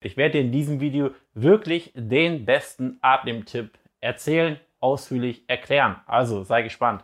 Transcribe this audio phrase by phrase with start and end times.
[0.00, 5.96] Ich werde dir in diesem Video wirklich den besten Abnehmtipp erzählen, ausführlich erklären.
[6.06, 7.02] Also sei gespannt.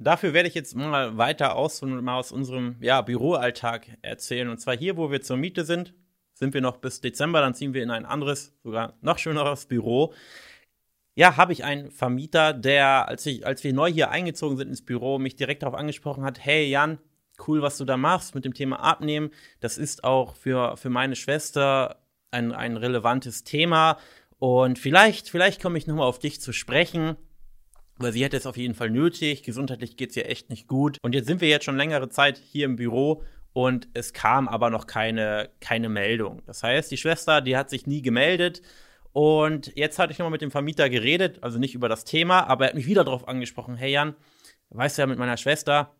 [0.00, 4.48] Dafür werde ich jetzt mal weiter aus, mal aus unserem ja, Büroalltag erzählen.
[4.48, 5.94] Und zwar hier, wo wir zur Miete sind,
[6.34, 10.12] sind wir noch bis Dezember, dann ziehen wir in ein anderes, sogar noch schöneres Büro.
[11.14, 14.84] Ja, habe ich einen Vermieter, der, als, ich, als wir neu hier eingezogen sind ins
[14.84, 16.98] Büro, mich direkt darauf angesprochen hat, hey Jan,
[17.46, 19.30] cool, was du da machst mit dem Thema Abnehmen.
[19.60, 23.98] Das ist auch für, für meine Schwester ein, ein relevantes Thema.
[24.38, 27.16] Und vielleicht, vielleicht komme ich nochmal auf dich zu sprechen,
[27.98, 29.42] weil sie hätte es auf jeden Fall nötig.
[29.42, 30.98] Gesundheitlich geht es ihr echt nicht gut.
[31.02, 34.70] Und jetzt sind wir jetzt schon längere Zeit hier im Büro und es kam aber
[34.70, 36.42] noch keine, keine Meldung.
[36.46, 38.62] Das heißt, die Schwester, die hat sich nie gemeldet.
[39.12, 42.64] Und jetzt hatte ich nochmal mit dem Vermieter geredet, also nicht über das Thema, aber
[42.64, 44.14] er hat mich wieder darauf angesprochen, hey Jan,
[44.70, 45.96] weißt du ja mit meiner Schwester,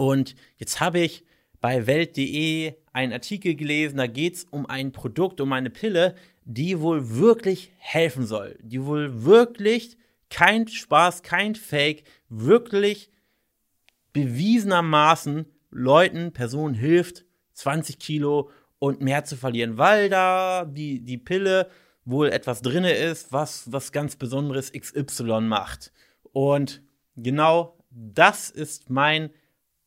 [0.00, 1.26] und jetzt habe ich
[1.60, 6.14] bei Welt.de einen Artikel gelesen, da geht es um ein Produkt, um eine Pille,
[6.46, 8.58] die wohl wirklich helfen soll.
[8.62, 9.98] Die wohl wirklich
[10.30, 13.10] kein Spaß, kein Fake, wirklich
[14.14, 21.68] bewiesenermaßen Leuten, Personen hilft, 20 Kilo und mehr zu verlieren, weil da die, die Pille
[22.06, 25.92] wohl etwas drin ist, was, was ganz Besonderes XY macht.
[26.32, 26.80] Und
[27.16, 29.28] genau das ist mein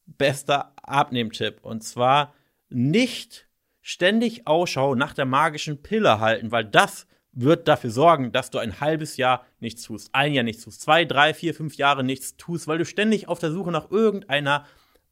[0.06, 1.60] bester Abnehmtipp.
[1.62, 2.34] Und zwar
[2.70, 3.48] nicht
[3.82, 8.80] ständig Ausschau nach der magischen Pille halten, weil das wird dafür sorgen, dass du ein
[8.80, 12.68] halbes Jahr nichts tust, ein Jahr nichts tust, zwei, drei, vier, fünf Jahre nichts tust,
[12.68, 14.66] weil du ständig auf der Suche nach irgendeiner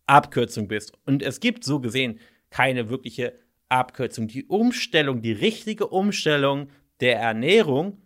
[0.06, 0.94] Abkürzung bist.
[1.06, 2.20] Und es gibt so gesehen
[2.50, 3.34] keine wirkliche
[3.70, 4.28] Abkürzung.
[4.28, 6.70] Die Umstellung, die richtige Umstellung
[7.00, 8.02] der Ernährung,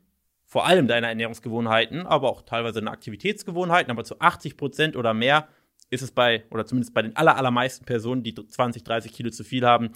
[0.45, 5.49] vor allem deiner Ernährungsgewohnheiten, aber auch teilweise deiner Aktivitätsgewohnheiten, aber zu 80 Prozent oder mehr
[5.89, 9.43] ist es bei, oder zumindest bei den aller, allermeisten Personen, die 20, 30 Kilo zu
[9.43, 9.91] viel haben,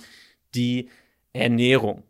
[0.56, 0.90] die
[1.34, 2.04] Ernährung.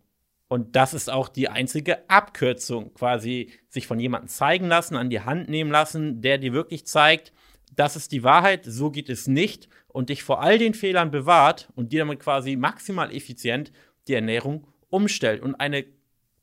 [0.47, 5.22] Und das ist auch die einzige Abkürzung, quasi sich von jemandem zeigen lassen, an die
[5.22, 7.31] Hand nehmen lassen, der dir wirklich zeigt,
[7.75, 11.69] das ist die Wahrheit, so geht es nicht und dich vor all den Fehlern bewahrt
[11.75, 13.72] und dir damit quasi maximal effizient
[14.07, 15.41] die Ernährung umstellt.
[15.41, 15.85] Und eine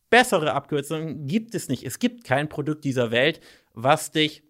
[0.09, 1.83] bessere Abkürzung gibt es nicht.
[1.83, 3.41] Es gibt kein Produkt dieser Welt,
[3.75, 4.45] was dich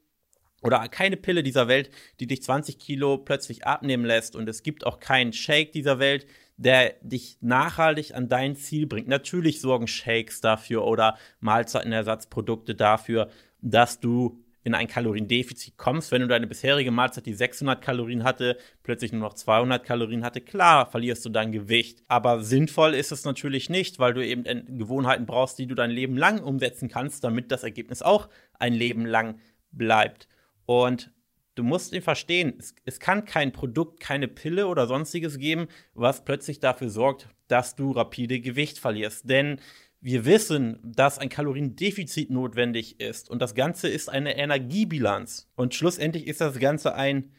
[0.66, 1.90] oder keine Pille dieser Welt,
[2.20, 4.36] die dich 20 Kilo plötzlich abnehmen lässt.
[4.36, 9.08] Und es gibt auch keinen Shake dieser Welt, der dich nachhaltig an dein Ziel bringt.
[9.08, 16.26] Natürlich sorgen Shakes dafür oder Mahlzeitenersatzprodukte dafür, dass du in ein Kaloriendefizit kommst, wenn du
[16.26, 21.24] deine bisherige Mahlzeit, die 600 Kalorien hatte, plötzlich nur noch 200 Kalorien hatte, klar verlierst
[21.24, 22.02] du dein Gewicht.
[22.08, 24.42] Aber sinnvoll ist es natürlich nicht, weil du eben
[24.76, 28.28] Gewohnheiten brauchst, die du dein Leben lang umsetzen kannst, damit das Ergebnis auch
[28.58, 29.38] ein Leben lang
[29.70, 30.26] bleibt.
[30.66, 31.12] Und
[31.54, 36.24] du musst ihn verstehen, es, es, kann kein Produkt, keine Pille oder sonstiges geben, was
[36.24, 39.28] plötzlich dafür sorgt, dass du rapide Gewicht verlierst.
[39.30, 39.60] Denn
[40.00, 45.48] wir wissen, dass ein Kaloriendefizit notwendig ist und das Ganze ist eine Energiebilanz.
[45.56, 47.32] Und schlussendlich ist das Ganze ein,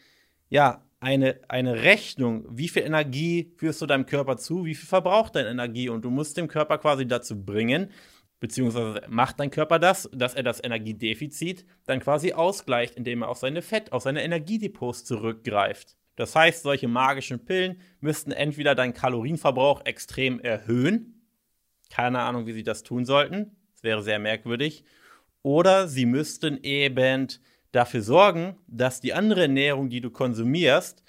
[0.49, 2.45] ja, eine, eine Rechnung.
[2.49, 4.65] Wie viel Energie führst du deinem Körper zu?
[4.65, 5.89] Wie viel verbraucht deine Energie?
[5.89, 7.91] Und du musst dem Körper quasi dazu bringen,
[8.39, 13.39] beziehungsweise macht dein Körper das, dass er das Energiedefizit dann quasi ausgleicht, indem er auf
[13.39, 15.97] seine Fett, auf seine Energiedepots zurückgreift.
[16.15, 21.21] Das heißt, solche magischen Pillen müssten entweder deinen Kalorienverbrauch extrem erhöhen,
[21.89, 24.83] keine Ahnung, wie sie das tun sollten, das wäre sehr merkwürdig,
[25.43, 27.27] oder sie müssten eben
[27.71, 31.03] dafür sorgen, dass die andere Ernährung, die du konsumierst,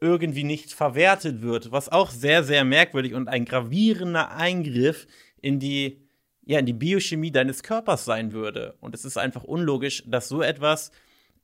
[0.00, 5.06] irgendwie nicht verwertet wird, was auch sehr, sehr merkwürdig und ein gravierender Eingriff
[5.40, 6.01] in die
[6.44, 8.76] ja, in die Biochemie deines Körpers sein würde.
[8.80, 10.90] Und es ist einfach unlogisch, dass so etwas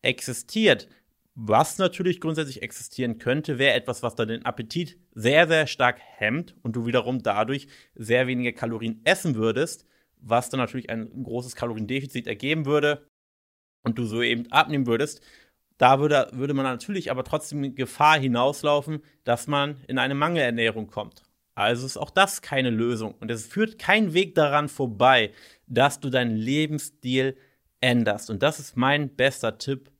[0.03, 0.89] existiert.
[1.35, 6.57] Was natürlich grundsätzlich existieren könnte, wäre etwas, was dann den Appetit sehr, sehr stark hemmt
[6.63, 9.87] und du wiederum dadurch sehr wenige Kalorien essen würdest,
[10.17, 13.07] was dann natürlich ein großes Kaloriendefizit ergeben würde
[13.85, 15.21] und du so eben abnehmen würdest.
[15.77, 21.23] Da würde, würde man natürlich aber trotzdem Gefahr hinauslaufen, dass man in eine Mangelernährung kommt.
[21.59, 23.17] Also ist auch das keine Lösung.
[23.19, 25.33] Und es führt kein Weg daran vorbei,
[25.67, 27.37] dass du deinen Lebensstil
[27.81, 28.31] änderst.
[28.31, 29.91] Und das ist mein bester Tipp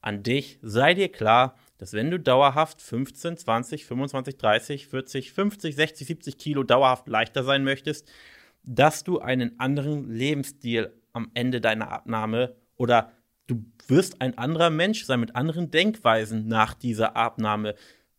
[0.00, 0.58] an dich.
[0.60, 6.36] Sei dir klar, dass wenn du dauerhaft 15, 20, 25, 30, 40, 50, 60, 70
[6.36, 8.10] Kilo dauerhaft leichter sein möchtest,
[8.64, 13.12] dass du einen anderen Lebensstil am Ende deiner Abnahme oder
[13.46, 17.76] du wirst ein anderer Mensch sein mit anderen Denkweisen nach dieser Abnahme.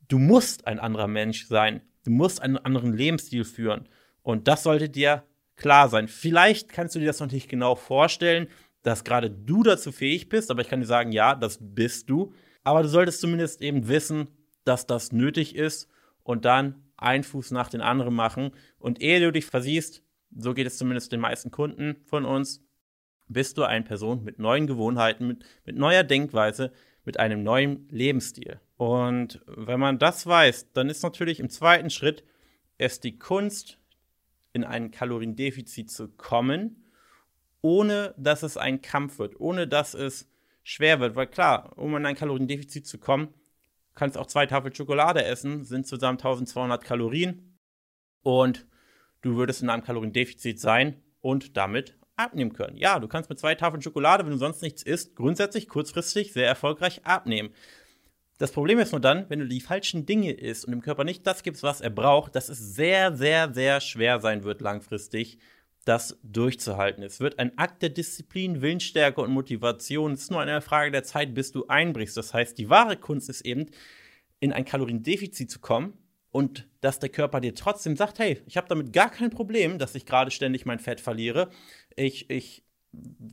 [0.07, 3.89] Du musst ein anderer Mensch sein Du musst einen anderen Lebensstil führen.
[4.21, 5.23] Und das sollte dir
[5.55, 6.07] klar sein.
[6.07, 8.47] Vielleicht kannst du dir das noch nicht genau vorstellen,
[8.83, 12.33] dass gerade du dazu fähig bist, aber ich kann dir sagen, ja, das bist du.
[12.63, 14.27] Aber du solltest zumindest eben wissen,
[14.63, 15.89] dass das nötig ist
[16.23, 18.51] und dann einen Fuß nach den anderen machen.
[18.77, 20.03] Und ehe du dich versiehst,
[20.35, 22.63] so geht es zumindest den meisten Kunden von uns,
[23.27, 26.71] bist du eine Person mit neuen Gewohnheiten, mit, mit neuer Denkweise,
[27.03, 28.59] mit einem neuen Lebensstil.
[28.77, 32.23] Und wenn man das weiß, dann ist natürlich im zweiten Schritt
[32.77, 33.79] es die Kunst,
[34.53, 36.85] in ein Kaloriendefizit zu kommen,
[37.61, 40.29] ohne dass es ein Kampf wird, ohne dass es
[40.63, 41.15] schwer wird.
[41.15, 43.33] Weil klar, um in ein Kaloriendefizit zu kommen,
[43.95, 47.57] kannst auch zwei Tafel Schokolade essen, sind zusammen 1200 Kalorien
[48.23, 48.65] und
[49.21, 52.77] du würdest in einem Kaloriendefizit sein und damit abnehmen können.
[52.77, 56.47] Ja, du kannst mit zwei Tafeln Schokolade, wenn du sonst nichts isst, grundsätzlich kurzfristig sehr
[56.47, 57.53] erfolgreich abnehmen.
[58.37, 61.25] Das Problem ist nur dann, wenn du die falschen Dinge isst und dem Körper nicht
[61.25, 65.37] das gibst, was er braucht, dass es sehr, sehr, sehr schwer sein wird langfristig,
[65.85, 67.03] das durchzuhalten.
[67.03, 70.13] Es wird ein Akt der Disziplin, Willensstärke und Motivation.
[70.13, 72.17] Es ist nur eine Frage der Zeit, bis du einbrichst.
[72.17, 73.67] Das heißt, die wahre Kunst ist eben,
[74.39, 75.93] in ein Kaloriendefizit zu kommen
[76.31, 79.95] und dass der Körper dir trotzdem sagt, hey, ich habe damit gar kein Problem, dass
[79.95, 81.49] ich gerade ständig mein Fett verliere.
[81.95, 82.63] Ich, ich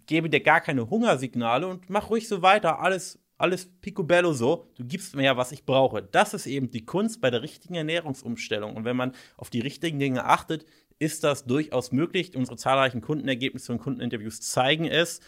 [0.06, 4.84] gebe dir gar keine Hungersignale und mach ruhig so weiter, alles alles picobello so, du
[4.84, 6.02] gibst mir ja, was ich brauche.
[6.02, 8.76] Das ist eben die Kunst bei der richtigen Ernährungsumstellung.
[8.76, 10.64] Und wenn man auf die richtigen Dinge achtet,
[11.00, 12.36] ist das durchaus möglich.
[12.36, 15.20] Unsere zahlreichen Kundenergebnisse und Kundeninterviews zeigen es.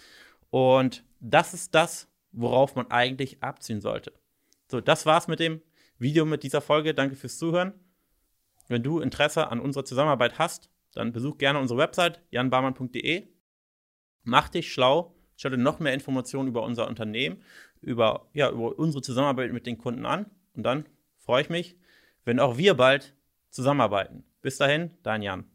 [0.51, 4.13] Und das ist das, worauf man eigentlich abziehen sollte.
[4.71, 5.61] So, das war's mit dem
[5.99, 6.95] Video mit dieser Folge.
[6.95, 7.75] Danke fürs Zuhören.
[8.69, 13.27] Wenn du Interesse an unserer Zusammenarbeit hast, dann besuch gerne unsere Website janbarmann.de.
[14.23, 17.43] Mach dich schlau, schau dir noch mehr Informationen über unser Unternehmen,
[17.81, 20.27] über, ja, über unsere Zusammenarbeit mit den Kunden an.
[20.55, 20.87] Und dann
[21.19, 21.77] freue ich mich,
[22.25, 23.15] wenn auch wir bald
[23.51, 24.25] zusammenarbeiten.
[24.43, 25.54] Bis dahin, dein Jan.